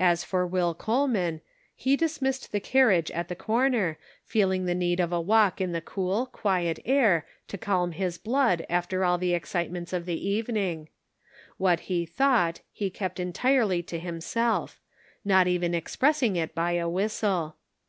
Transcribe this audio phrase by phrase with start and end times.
[0.00, 1.40] As for Will Coleman,
[1.76, 2.08] he 282 The Pocket Measure.
[2.08, 6.26] dismissed his carriage at the corner, feeling the need of a walk in the cool,
[6.26, 10.88] quiet air to calm his blood after all the excitements of the evening.
[11.56, 14.80] What he thought he kept entirely to himself,
[15.24, 17.54] not even expressing it by a whistle.